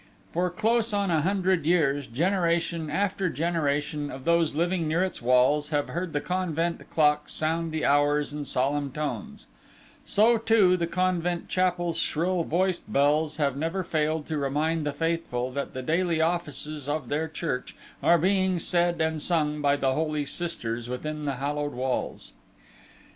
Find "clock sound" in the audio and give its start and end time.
6.89-7.71